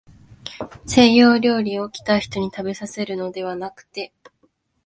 [0.87, 4.11] 西洋料理を、来た人にたべさせるのではなくて、